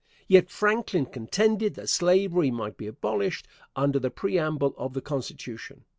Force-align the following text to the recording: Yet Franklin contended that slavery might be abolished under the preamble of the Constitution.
Yet 0.27 0.49
Franklin 0.49 1.05
contended 1.05 1.75
that 1.75 1.87
slavery 1.87 2.49
might 2.49 2.75
be 2.75 2.87
abolished 2.87 3.47
under 3.75 3.99
the 3.99 4.09
preamble 4.09 4.73
of 4.75 4.93
the 4.93 5.01
Constitution. 5.01 5.85